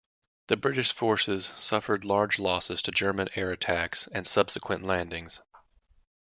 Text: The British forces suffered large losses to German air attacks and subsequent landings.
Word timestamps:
The 0.47 0.57
British 0.57 0.93
forces 0.93 1.53
suffered 1.57 2.05
large 2.05 2.39
losses 2.39 2.81
to 2.81 2.91
German 2.91 3.27
air 3.35 3.51
attacks 3.51 4.07
and 4.11 4.25
subsequent 4.25 4.81
landings. 4.83 5.39